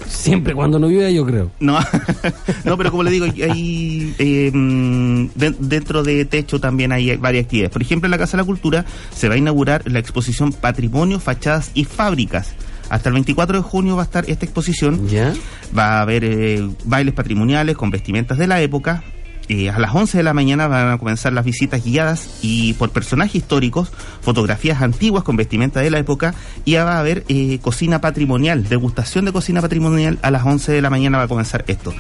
Siempre 0.10 0.54
cuando 0.56 0.80
no 0.80 0.90
llueve, 0.90 1.14
yo 1.14 1.26
creo. 1.26 1.52
No, 1.60 1.80
no, 2.66 2.78
pero 2.78 2.90
como 2.92 3.04
le 3.04 3.12
digo, 3.12 3.26
hay 3.26 4.14
eh, 4.18 4.52
mm, 4.54 5.28
de- 5.36 5.56
dentro 5.60 6.04
de 6.04 6.26
techo 6.26 6.60
también 6.60 6.92
hay 6.92 7.16
varias 7.18 7.46
actividades. 7.46 7.72
Por 7.72 7.82
ejemplo, 7.82 8.08
en 8.08 8.12
la 8.12 8.18
Casa 8.18 8.36
de 8.38 8.44
la 8.44 8.46
Cultura 8.46 8.86
se 9.14 9.30
va 9.30 9.36
a 9.36 9.38
inaugurar 9.38 9.84
la 9.90 10.00
exposición 10.00 10.52
Patrimonio, 10.52 11.20
Fachadas 11.20 11.72
y 11.76 11.86
Fábricas. 11.86 12.54
Hasta 12.90 13.10
el 13.10 13.14
24 13.14 13.58
de 13.58 13.64
junio 13.64 13.96
va 13.96 14.02
a 14.02 14.06
estar 14.06 14.26
esta 14.28 14.46
exposición. 14.46 15.08
¿Ya? 15.08 15.34
Va 15.78 16.00
a 16.00 16.02
haber 16.02 16.24
eh, 16.24 16.68
bailes 16.86 17.14
patrimoniales 17.14 17.78
con 17.78 17.92
vestimentas 17.92 18.38
de 18.40 18.48
la 18.48 18.62
época. 18.62 19.04
Eh, 19.50 19.70
a 19.70 19.80
las 19.80 19.96
11 19.96 20.18
de 20.20 20.24
la 20.24 20.34
mañana 20.36 20.68
van 20.68 20.90
a 20.92 20.98
comenzar 21.00 21.34
las 21.34 21.44
visitas 21.44 21.84
guiadas 21.84 22.30
y 22.44 22.74
por 22.74 22.92
personajes 22.92 23.34
históricos, 23.36 23.92
fotografías 24.22 24.82
antiguas 24.82 25.24
con 25.24 25.36
vestimenta 25.38 25.80
de 25.82 25.90
la 25.90 25.98
época 25.98 26.36
y 26.66 26.74
ya 26.74 26.84
va 26.86 26.98
a 26.98 27.00
haber 27.00 27.24
eh, 27.30 27.58
cocina 27.62 28.00
patrimonial, 28.00 28.70
degustación 28.70 29.26
de 29.26 29.32
cocina 29.34 29.60
patrimonial. 29.60 30.20
A 30.22 30.30
las 30.30 30.46
11 30.46 30.72
de 30.72 30.82
la 30.84 30.92
mañana 30.92 31.18
va 31.18 31.24
a 31.24 31.28
comenzar 31.28 31.66
esto. 31.68 31.94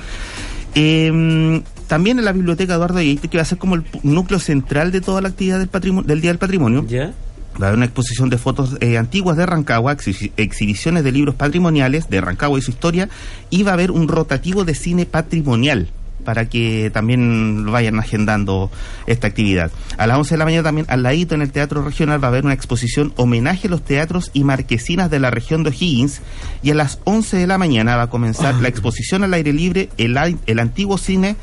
Eh, 0.76 1.62
también 1.88 2.20
en 2.20 2.26
la 2.26 2.32
biblioteca 2.34 2.76
Eduardo 2.76 3.02
Yeite, 3.02 3.28
que 3.28 3.38
va 3.38 3.42
a 3.42 3.46
ser 3.46 3.58
como 3.58 3.74
el 3.76 3.84
núcleo 4.04 4.40
central 4.40 4.92
de 4.92 5.02
toda 5.02 5.22
la 5.22 5.30
actividad 5.30 5.58
del, 5.58 5.68
patrimonio, 5.70 6.08
del 6.08 6.22
Día 6.22 6.30
del 6.32 6.38
Patrimonio, 6.38 6.86
¿Ya? 6.88 7.14
Va 7.60 7.66
a 7.66 7.70
haber 7.70 7.78
una 7.78 7.86
exposición 7.86 8.30
de 8.30 8.38
fotos 8.38 8.78
eh, 8.80 8.98
antiguas 8.98 9.36
de 9.36 9.46
Rancagua, 9.48 9.98
exhi- 9.98 10.32
exhibiciones 10.38 11.04
de 11.04 11.12
libros 11.12 11.34
patrimoniales 11.36 12.08
de 12.10 12.22
Rancagua 12.22 12.60
y 12.60 12.62
su 12.62 12.70
historia, 12.72 13.10
y 13.50 13.64
va 13.64 13.72
a 13.72 13.74
haber 13.74 13.90
un 13.90 14.08
rotativo 14.08 14.64
de 14.66 14.76
cine 14.76 15.08
patrimonial 15.08 15.90
para 16.26 16.48
que 16.50 16.90
también 16.94 17.66
vayan 17.72 18.00
agendando 18.00 18.70
esta 19.08 19.28
actividad. 19.28 19.72
A 19.98 20.06
las 20.08 20.18
11 20.18 20.34
de 20.36 20.38
la 20.38 20.46
mañana 20.46 20.64
también 20.64 20.86
al 20.90 21.04
ladito 21.04 21.36
en 21.36 21.42
el 21.42 21.52
Teatro 21.52 21.82
Regional 21.84 22.22
va 22.24 22.28
a 22.28 22.32
haber 22.32 22.46
una 22.46 22.54
exposición 22.54 23.14
homenaje 23.18 23.68
a 23.68 23.72
los 23.72 23.84
teatros 23.84 24.32
y 24.34 24.44
marquesinas 24.44 25.10
de 25.10 25.20
la 25.20 25.32
región 25.32 25.64
de 25.64 25.70
O'Higgins 25.70 26.22
y 26.64 26.72
a 26.72 26.76
las 26.76 27.00
11 27.06 27.38
de 27.38 27.48
la 27.48 27.58
mañana 27.58 27.96
va 27.96 28.04
a 28.04 28.10
comenzar 28.10 28.56
la 28.56 28.68
exposición 28.68 29.24
al 29.24 29.34
aire 29.34 29.54
libre, 29.54 29.90
el, 29.98 30.18
el 30.46 30.60
antiguo 30.60 30.98
cine 30.98 31.36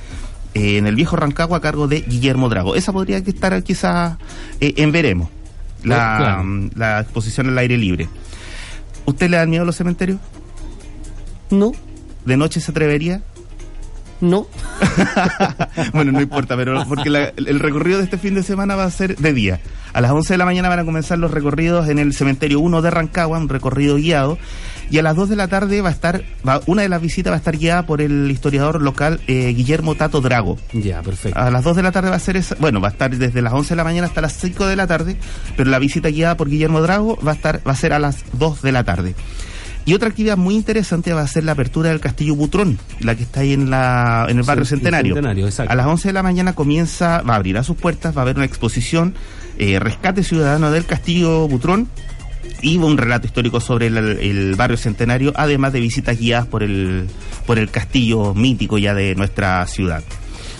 eh, 0.54 0.78
en 0.78 0.86
el 0.86 0.94
viejo 0.94 1.16
Rancagua 1.16 1.58
a 1.58 1.60
cargo 1.60 1.88
de 1.88 2.00
Guillermo 2.00 2.48
Drago. 2.48 2.74
Esa 2.76 2.92
podría 2.92 3.22
que 3.22 3.30
estar 3.30 3.62
quizás 3.62 4.16
eh, 4.60 4.74
en 4.76 4.92
veremos 4.92 5.28
la, 5.84 6.16
Claro. 6.18 6.44
mm, 6.44 6.70
la 6.76 7.00
exposición 7.00 7.48
al 7.48 7.58
aire 7.58 7.76
libre. 7.76 8.08
¿Usted 9.04 9.30
le 9.30 9.36
da 9.36 9.46
miedo 9.46 9.62
a 9.62 9.66
los 9.66 9.76
cementerios? 9.76 10.18
No, 11.50 11.72
¿De 12.24 12.36
noche 12.36 12.60
se 12.60 12.72
atrevería? 12.72 13.22
No. 14.20 14.46
bueno, 15.92 16.12
no 16.12 16.20
importa, 16.20 16.56
pero 16.56 16.84
porque 16.88 17.10
la- 17.10 17.32
el 17.36 17.58
recorrido 17.60 17.98
de 17.98 18.04
este 18.04 18.18
fin 18.18 18.34
de 18.34 18.42
semana 18.42 18.76
va 18.76 18.84
a 18.84 18.90
ser 18.90 19.16
de 19.16 19.32
día. 19.32 19.60
A 19.92 20.00
las 20.00 20.10
11 20.10 20.34
de 20.34 20.38
la 20.38 20.44
mañana 20.44 20.68
van 20.68 20.78
a 20.80 20.84
comenzar 20.84 21.18
los 21.18 21.30
recorridos 21.30 21.88
en 21.88 21.98
el 21.98 22.12
cementerio 22.12 22.60
1 22.60 22.82
de 22.82 22.90
Rancagua, 22.90 23.38
un 23.38 23.48
recorrido 23.48 23.96
guiado. 23.96 24.36
Y 24.90 24.98
a 24.98 25.02
las 25.02 25.16
2 25.16 25.28
de 25.30 25.36
la 25.36 25.48
tarde 25.48 25.80
va 25.80 25.88
a 25.88 25.92
estar, 25.92 26.22
va- 26.46 26.60
una 26.66 26.82
de 26.82 26.88
las 26.88 27.00
visitas 27.00 27.30
va 27.30 27.36
a 27.36 27.38
estar 27.38 27.56
guiada 27.56 27.86
por 27.86 28.00
el 28.00 28.30
historiador 28.30 28.80
local 28.82 29.20
eh, 29.26 29.52
Guillermo 29.56 29.94
Tato 29.94 30.20
Drago. 30.20 30.58
Ya, 30.72 31.02
perfecto. 31.02 31.38
A 31.40 31.50
las 31.50 31.64
2 31.64 31.76
de 31.76 31.82
la 31.82 31.92
tarde 31.92 32.10
va 32.10 32.16
a 32.16 32.20
ser 32.20 32.36
esa, 32.36 32.54
bueno, 32.60 32.80
va 32.80 32.88
a 32.88 32.90
estar 32.92 33.10
desde 33.16 33.42
las 33.42 33.52
11 33.52 33.70
de 33.70 33.76
la 33.76 33.84
mañana 33.84 34.06
hasta 34.06 34.20
las 34.20 34.34
5 34.34 34.66
de 34.66 34.76
la 34.76 34.86
tarde, 34.86 35.16
pero 35.56 35.70
la 35.70 35.78
visita 35.78 36.08
guiada 36.10 36.36
por 36.36 36.48
Guillermo 36.50 36.80
Drago 36.82 37.18
va 37.26 37.32
a 37.32 37.34
estar 37.34 37.60
va 37.66 37.72
a 37.72 37.76
ser 37.76 37.92
a 37.94 37.98
las 37.98 38.24
2 38.34 38.62
de 38.62 38.72
la 38.72 38.84
tarde. 38.84 39.14
Y 39.86 39.94
otra 39.94 40.08
actividad 40.08 40.36
muy 40.36 40.56
interesante 40.56 41.12
va 41.12 41.22
a 41.22 41.26
ser 41.28 41.44
la 41.44 41.52
apertura 41.52 41.90
del 41.90 42.00
Castillo 42.00 42.34
Butrón, 42.34 42.76
la 43.00 43.14
que 43.14 43.22
está 43.22 43.40
ahí 43.40 43.52
en 43.52 43.70
la 43.70 44.26
en 44.28 44.38
el 44.38 44.42
barrio 44.42 44.64
Sí, 44.64 44.70
Centenario. 44.70 45.16
A 45.16 45.74
las 45.76 45.86
11 45.86 46.08
de 46.08 46.12
la 46.12 46.24
mañana 46.24 46.54
comienza, 46.54 47.22
va 47.22 47.34
a 47.34 47.36
abrir 47.36 47.56
a 47.56 47.62
sus 47.62 47.76
puertas, 47.76 48.14
va 48.14 48.20
a 48.20 48.22
haber 48.22 48.36
una 48.36 48.44
exposición 48.44 49.14
eh, 49.58 49.78
Rescate 49.78 50.24
Ciudadano 50.24 50.72
del 50.72 50.86
Castillo 50.86 51.46
Butrón 51.46 51.88
y 52.62 52.78
un 52.78 52.98
relato 52.98 53.28
histórico 53.28 53.60
sobre 53.60 53.86
el, 53.86 53.96
el 53.96 54.54
barrio 54.56 54.76
Centenario, 54.76 55.32
además 55.36 55.72
de 55.72 55.80
visitas 55.80 56.18
guiadas 56.18 56.48
por 56.48 56.64
el 56.64 57.06
por 57.46 57.58
el 57.60 57.70
castillo 57.70 58.34
mítico 58.34 58.78
ya 58.78 58.92
de 58.92 59.14
nuestra 59.14 59.64
ciudad. 59.68 60.02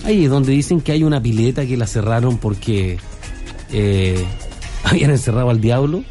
Ahí 0.05 0.25
es 0.25 0.31
donde 0.31 0.53
dicen 0.53 0.81
que 0.81 0.93
hay 0.93 1.03
una 1.03 1.21
pileta 1.21 1.67
que 1.67 1.77
la 1.77 1.89
cerraron 1.89 2.39
porque 2.39 2.99
eh, 3.73 4.25
habían 4.85 5.11
encerrado 5.11 5.51
al 5.51 5.61
diablo. 5.61 6.05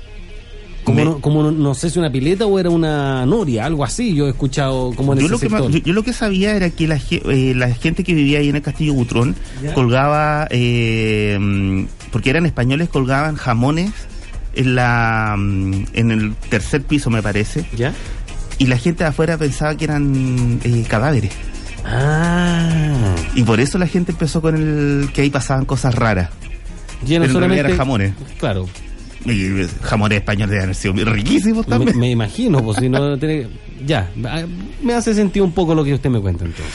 Como, 0.85 0.99
Me- 0.99 1.05
no, 1.05 1.19
como 1.19 1.43
no, 1.43 1.51
no 1.51 1.73
sé 1.73 1.89
si 1.89 1.99
una 1.99 2.09
pileta 2.11 2.45
o 2.45 2.57
era 2.59 2.69
una 2.69 3.25
noria, 3.25 3.65
algo 3.65 3.83
así. 3.83 4.13
Yo 4.15 4.27
he 4.27 4.29
escuchado 4.29 4.93
como 4.95 5.11
en 5.13 5.19
Yo 5.19 5.25
ese 5.25 5.31
lo, 5.33 5.39
que, 5.39 5.49
sector. 5.49 5.71
yo, 5.71 5.77
yo 5.79 5.93
lo 5.93 6.03
que 6.03 6.13
sabía 6.13 6.55
era 6.55 6.69
que 6.69 6.87
la, 6.87 6.99
eh, 7.09 7.53
la 7.55 7.73
gente 7.73 8.03
que 8.03 8.13
vivía 8.13 8.39
ahí 8.39 8.47
en 8.49 8.55
el 8.55 8.61
Castillo 8.61 8.93
Butrón 8.93 9.35
Ya. 9.63 9.73
colgaba, 9.73 10.47
eh, 10.51 11.37
mm, 11.41 11.85
porque 12.11 12.29
eran 12.29 12.45
españoles, 12.45 12.87
colgaban 12.87 13.35
jamones 13.35 13.91
en, 14.53 14.75
la, 14.75 15.35
mm, 15.37 15.73
en 15.93 16.11
el 16.11 16.35
tercer 16.49 16.83
piso, 16.83 17.09
me 17.09 17.21
parece, 17.23 17.65
¿Ya? 17.75 17.91
y 18.59 18.67
la 18.67 18.77
gente 18.77 19.03
de 19.03 19.09
afuera 19.09 19.37
pensaba 19.37 19.75
que 19.75 19.83
eran 19.85 20.59
eh, 20.63 20.85
cadáveres. 20.87 21.31
Ah. 21.83 23.15
Y 23.35 23.43
por 23.43 23.59
eso 23.59 23.77
la 23.77 23.87
gente 23.87 24.11
empezó 24.11 24.41
con 24.41 24.55
el 24.55 25.09
que 25.13 25.21
ahí 25.21 25.29
pasaban 25.29 25.65
cosas 25.65 25.95
raras. 25.95 26.29
Ya 27.05 27.19
no 27.19 27.21
Pero 27.21 27.23
en 27.25 27.31
solamente. 27.33 27.59
eran 27.61 27.77
jamones. 27.77 28.13
Claro. 28.39 28.67
Y 29.25 29.67
jamones 29.81 30.19
españoles 30.19 30.49
deben 30.51 30.63
haber 30.63 30.75
sido 30.75 30.93
riquísimos 31.05 31.65
también. 31.65 31.97
me 31.97 32.11
imagino, 32.11 32.63
pues 32.63 32.77
si 32.77 32.89
no 32.89 33.17
tiene. 33.19 33.47
Ya, 33.85 34.09
ah, 34.25 34.43
me 34.81 34.93
hace 34.93 35.13
sentido 35.13 35.45
un 35.45 35.51
poco 35.51 35.75
lo 35.75 35.83
que 35.83 35.93
usted 35.93 36.09
me 36.09 36.21
cuenta 36.21 36.45
entonces. 36.45 36.73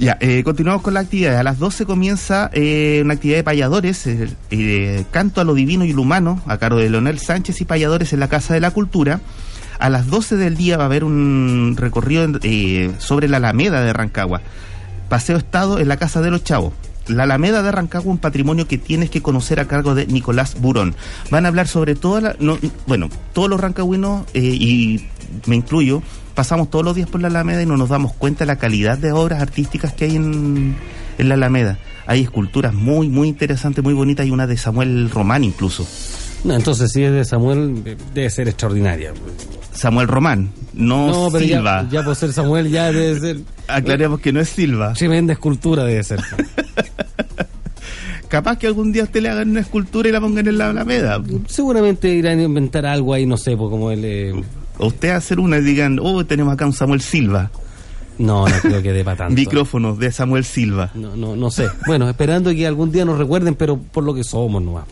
Ya, 0.00 0.16
eh, 0.18 0.42
continuamos 0.42 0.80
con 0.80 0.94
la 0.94 1.00
actividad. 1.00 1.36
A 1.36 1.42
las 1.42 1.58
12 1.58 1.84
comienza 1.84 2.48
eh, 2.54 3.02
una 3.04 3.14
actividad 3.14 3.36
de 3.36 3.44
payadores, 3.44 4.06
eh, 4.06 4.30
eh, 4.50 5.04
canto 5.10 5.42
a 5.42 5.44
lo 5.44 5.52
divino 5.52 5.84
y 5.84 5.92
lo 5.92 6.00
humano, 6.00 6.40
a 6.46 6.56
cargo 6.56 6.78
de 6.78 6.88
Leonel 6.88 7.18
Sánchez 7.18 7.60
y 7.60 7.66
payadores 7.66 8.14
en 8.14 8.20
la 8.20 8.28
Casa 8.28 8.54
de 8.54 8.60
la 8.60 8.70
Cultura. 8.70 9.20
A 9.78 9.90
las 9.90 10.06
12 10.06 10.36
del 10.36 10.56
día 10.56 10.78
va 10.78 10.84
a 10.84 10.86
haber 10.86 11.04
un 11.04 11.74
recorrido 11.76 12.26
eh, 12.42 12.92
sobre 12.98 13.28
la 13.28 13.36
Alameda 13.38 13.82
de 13.82 13.92
Rancagua. 13.92 14.40
Paseo 15.10 15.36
Estado 15.36 15.78
en 15.78 15.88
la 15.88 15.98
Casa 15.98 16.22
de 16.22 16.30
los 16.30 16.44
Chavos. 16.44 16.72
La 17.10 17.24
Alameda 17.24 17.62
de 17.62 17.72
Rancagua, 17.72 18.10
un 18.10 18.18
patrimonio 18.18 18.66
que 18.66 18.78
tienes 18.78 19.10
que 19.10 19.22
conocer 19.22 19.60
a 19.60 19.66
cargo 19.66 19.94
de 19.94 20.06
Nicolás 20.06 20.60
Burón. 20.60 20.94
Van 21.30 21.44
a 21.44 21.48
hablar 21.48 21.68
sobre 21.68 21.94
toda 21.94 22.36
bueno, 22.86 23.08
todos 23.32 23.48
los 23.48 23.60
rancagüinos, 23.60 24.26
eh, 24.34 24.40
y 24.40 25.08
me 25.46 25.56
incluyo, 25.56 26.02
pasamos 26.34 26.70
todos 26.70 26.84
los 26.84 26.94
días 26.94 27.08
por 27.08 27.20
la 27.20 27.28
Alameda 27.28 27.62
y 27.62 27.66
no 27.66 27.76
nos 27.76 27.88
damos 27.88 28.12
cuenta 28.12 28.44
de 28.44 28.46
la 28.46 28.56
calidad 28.56 28.98
de 28.98 29.12
obras 29.12 29.42
artísticas 29.42 29.92
que 29.92 30.06
hay 30.06 30.16
en, 30.16 30.76
en 31.18 31.28
la 31.28 31.34
Alameda. 31.34 31.78
Hay 32.06 32.22
esculturas 32.22 32.74
muy, 32.74 33.08
muy 33.08 33.28
interesantes, 33.28 33.84
muy 33.84 33.94
bonitas. 33.94 34.24
Hay 34.24 34.30
una 34.30 34.46
de 34.46 34.56
Samuel 34.56 35.10
Román 35.10 35.44
incluso. 35.44 35.86
No, 36.44 36.54
entonces 36.54 36.90
si 36.92 37.02
es 37.02 37.12
de 37.12 37.24
Samuel, 37.24 37.82
eh, 37.84 37.96
debe 38.14 38.30
ser 38.30 38.48
extraordinaria. 38.48 39.12
Samuel 39.80 40.08
Román, 40.08 40.50
no, 40.74 41.30
Silva. 41.30 41.84
ya, 41.84 41.88
ya 42.00 42.04
por 42.04 42.14
ser 42.14 42.34
Samuel 42.34 42.68
ya 42.70 42.92
debe 42.92 43.18
ser. 43.20 43.38
Aclaremos 43.66 44.20
que 44.20 44.30
no 44.30 44.40
es 44.40 44.50
Silva. 44.50 44.92
Tremenda 44.92 45.32
escultura 45.32 45.84
debe 45.84 46.04
ser. 46.04 46.20
Capaz 48.28 48.58
que 48.58 48.66
algún 48.66 48.92
día 48.92 49.04
usted 49.04 49.22
le 49.22 49.28
hagan 49.30 49.50
una 49.50 49.60
escultura 49.60 50.08
y 50.08 50.12
la 50.12 50.20
pongan 50.20 50.46
en 50.46 50.58
la 50.58 50.70
Alameda. 50.70 51.20
Seguramente 51.48 52.08
irán 52.14 52.38
a 52.38 52.42
inventar 52.44 52.86
algo 52.86 53.12
ahí, 53.14 53.26
no 53.26 53.36
sé, 53.36 53.56
pues 53.56 53.70
como 53.70 53.90
el. 53.90 54.04
eh, 54.04 54.32
usted 54.78 55.10
hacer 55.10 55.40
una 55.40 55.58
y 55.58 55.62
digan, 55.62 55.98
oh, 56.00 56.24
tenemos 56.24 56.54
acá 56.54 56.66
un 56.66 56.72
Samuel 56.72 57.00
Silva. 57.00 57.50
No, 58.20 58.46
no 58.46 58.54
creo 58.62 58.82
que 58.82 58.92
dé 58.92 59.02
para 59.04 59.16
tanto. 59.16 59.34
Micrófonos 59.34 59.98
de 59.98 60.12
Samuel 60.12 60.44
Silva. 60.44 60.90
No, 60.94 61.16
no, 61.16 61.36
no 61.36 61.50
sé. 61.50 61.68
Bueno, 61.86 62.08
esperando 62.08 62.50
que 62.50 62.66
algún 62.66 62.92
día 62.92 63.04
nos 63.04 63.18
recuerden, 63.18 63.54
pero 63.54 63.78
por 63.78 64.04
lo 64.04 64.14
que 64.14 64.24
somos 64.24 64.62
nomás. 64.62 64.84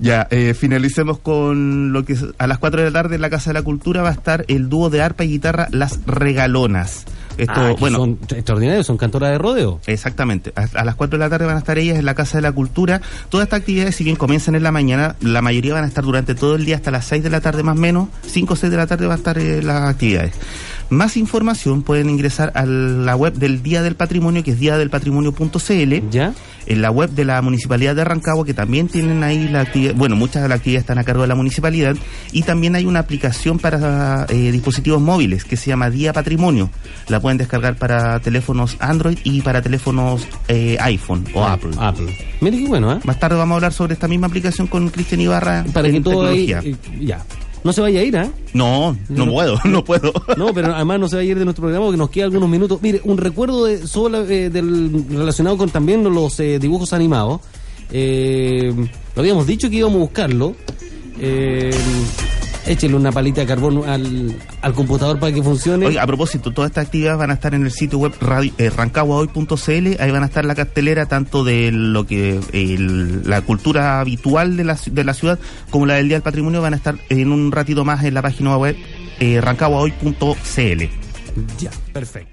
Ya, 0.00 0.26
eh, 0.30 0.54
finalicemos 0.54 1.18
con 1.18 1.92
lo 1.92 2.04
que 2.04 2.16
a 2.38 2.46
las 2.46 2.58
4 2.58 2.80
de 2.82 2.90
la 2.90 3.02
tarde 3.02 3.16
en 3.16 3.20
la 3.20 3.30
Casa 3.30 3.50
de 3.50 3.54
la 3.54 3.62
Cultura 3.62 4.02
va 4.02 4.08
a 4.10 4.12
estar 4.12 4.44
el 4.48 4.68
dúo 4.68 4.90
de 4.90 5.02
arpa 5.02 5.24
y 5.24 5.28
guitarra 5.28 5.68
Las 5.70 6.00
Regalonas. 6.06 7.04
Esto, 7.38 7.52
Ah, 7.56 7.74
bueno, 7.80 7.96
son 7.98 8.18
extraordinarios, 8.28 8.86
son 8.86 8.98
cantoras 8.98 9.30
de 9.30 9.38
rodeo. 9.38 9.80
Exactamente. 9.86 10.52
A, 10.54 10.68
a 10.80 10.84
las 10.84 10.96
4 10.96 11.18
de 11.18 11.24
la 11.24 11.30
tarde 11.30 11.46
van 11.46 11.56
a 11.56 11.60
estar 11.60 11.78
ellas 11.78 11.98
en 11.98 12.04
la 12.04 12.14
Casa 12.14 12.36
de 12.38 12.42
la 12.42 12.52
Cultura. 12.52 13.00
Todas 13.30 13.46
estas 13.46 13.60
actividades, 13.60 13.96
si 13.96 14.04
bien 14.04 14.16
comienzan 14.16 14.54
en 14.54 14.62
la 14.62 14.70
mañana, 14.70 15.16
la 15.22 15.40
mayoría 15.40 15.72
van 15.72 15.84
a 15.84 15.86
estar 15.88 16.04
durante 16.04 16.34
todo 16.34 16.56
el 16.56 16.64
día 16.66 16.76
hasta 16.76 16.90
las 16.90 17.06
6 17.06 17.22
de 17.22 17.30
la 17.30 17.40
tarde 17.40 17.62
más 17.62 17.76
o 17.76 17.80
menos. 17.80 18.08
5 18.26 18.52
o 18.52 18.56
6 18.56 18.70
de 18.70 18.76
la 18.76 18.86
tarde 18.86 19.06
van 19.06 19.14
a 19.14 19.16
estar 19.16 19.38
eh, 19.38 19.62
las 19.62 19.82
actividades. 19.88 20.34
Más 20.92 21.16
información 21.16 21.80
pueden 21.82 22.10
ingresar 22.10 22.52
a 22.54 22.66
la 22.66 23.16
web 23.16 23.32
del 23.32 23.62
Día 23.62 23.82
del 23.82 23.94
Patrimonio, 23.96 24.44
que 24.44 24.50
es 24.50 24.58
diadelpatrimonio.cl. 24.58 26.10
¿Ya? 26.10 26.34
En 26.66 26.82
la 26.82 26.90
web 26.90 27.08
de 27.10 27.24
la 27.24 27.40
Municipalidad 27.40 27.96
de 27.96 28.04
Rancagua, 28.04 28.44
que 28.44 28.52
también 28.52 28.88
tienen 28.88 29.24
ahí 29.24 29.48
la 29.48 29.62
actividad, 29.62 29.94
bueno, 29.94 30.16
muchas 30.16 30.42
de 30.42 30.50
las 30.50 30.58
actividades 30.58 30.82
están 30.82 30.98
a 30.98 31.04
cargo 31.04 31.22
de 31.22 31.28
la 31.28 31.34
municipalidad, 31.34 31.96
y 32.30 32.42
también 32.42 32.76
hay 32.76 32.84
una 32.84 32.98
aplicación 33.00 33.58
para 33.58 34.26
eh, 34.28 34.52
dispositivos 34.52 35.00
móviles 35.00 35.44
que 35.44 35.56
se 35.56 35.70
llama 35.70 35.88
Día 35.88 36.12
Patrimonio. 36.12 36.68
La 37.08 37.20
pueden 37.20 37.38
descargar 37.38 37.76
para 37.76 38.20
teléfonos 38.20 38.76
Android 38.78 39.16
y 39.24 39.40
para 39.40 39.62
teléfonos 39.62 40.26
eh, 40.46 40.76
iPhone 40.78 41.24
o 41.32 41.42
Apple. 41.42 41.70
Apple. 41.78 42.14
Mire 42.42 42.58
qué 42.58 42.66
bueno, 42.68 42.92
¿eh? 42.92 43.00
Más 43.04 43.18
tarde 43.18 43.36
vamos 43.36 43.54
a 43.54 43.56
hablar 43.56 43.72
sobre 43.72 43.94
esta 43.94 44.08
misma 44.08 44.26
aplicación 44.26 44.66
con 44.66 44.90
Cristian 44.90 45.22
Ibarra 45.22 45.64
Para 45.72 45.88
en 45.88 45.94
que 45.94 46.00
todo 46.02 46.26
ahí. 46.26 46.52
eh, 46.52 46.76
Ya. 47.00 47.24
No 47.64 47.72
se 47.72 47.80
vaya 47.80 48.00
a 48.00 48.02
ir, 48.02 48.14
¿eh? 48.16 48.30
No, 48.54 48.96
no, 49.08 49.26
No. 49.26 49.32
puedo, 49.32 49.58
no 49.64 49.84
puedo. 49.84 50.12
No, 50.36 50.52
pero 50.52 50.74
además 50.74 50.98
no 51.00 51.08
se 51.08 51.16
va 51.16 51.22
a 51.22 51.24
ir 51.24 51.38
de 51.38 51.44
nuestro 51.44 51.62
programa 51.62 51.86
porque 51.86 51.98
nos 51.98 52.10
quedan 52.10 52.26
algunos 52.26 52.48
minutos. 52.48 52.80
Mire, 52.82 53.00
un 53.04 53.18
recuerdo 53.18 53.64
de, 53.66 53.86
sobre, 53.86 54.46
eh, 54.46 54.50
del, 54.50 55.04
relacionado 55.10 55.56
con 55.56 55.70
también 55.70 56.02
los 56.02 56.38
eh, 56.40 56.58
dibujos 56.58 56.92
animados. 56.92 57.40
Eh, 57.92 58.72
lo 59.14 59.20
habíamos 59.20 59.46
dicho 59.46 59.70
que 59.70 59.76
íbamos 59.76 59.96
a 59.96 60.00
buscarlo. 60.00 60.56
Eh, 61.20 61.70
échele 62.66 62.94
una 62.94 63.12
palita 63.12 63.40
de 63.42 63.46
carbón 63.46 63.88
al, 63.88 64.34
al 64.60 64.72
computador 64.74 65.18
para 65.18 65.32
que 65.32 65.42
funcione. 65.42 65.86
Oiga, 65.86 66.02
a 66.02 66.06
propósito, 66.06 66.52
todas 66.52 66.70
estas 66.70 66.86
actividades 66.86 67.18
van 67.18 67.30
a 67.30 67.34
estar 67.34 67.54
en 67.54 67.64
el 67.64 67.70
sitio 67.70 67.98
web 67.98 68.12
radio, 68.20 68.52
eh, 68.58 68.70
rancaguahoy.cl. 68.70 69.96
Ahí 70.00 70.10
van 70.10 70.22
a 70.22 70.26
estar 70.26 70.44
la 70.44 70.54
cartelera 70.54 71.06
tanto 71.06 71.44
de 71.44 71.70
lo 71.72 72.06
que 72.06 72.40
el- 72.52 73.28
la 73.28 73.42
cultura 73.42 74.00
habitual 74.00 74.56
de 74.56 74.64
la, 74.64 74.78
de 74.90 75.04
la 75.04 75.14
ciudad 75.14 75.38
como 75.70 75.86
la 75.86 75.94
del 75.94 76.08
Día 76.08 76.16
del 76.16 76.22
Patrimonio. 76.22 76.62
Van 76.62 76.74
a 76.74 76.76
estar 76.76 76.96
en 77.08 77.32
un 77.32 77.52
ratito 77.52 77.84
más 77.84 78.04
en 78.04 78.14
la 78.14 78.22
página 78.22 78.56
web 78.56 78.76
eh, 79.20 79.40
rancaguahoy.cl. 79.40 80.82
Ya, 81.58 81.70
perfecto. 81.92 82.31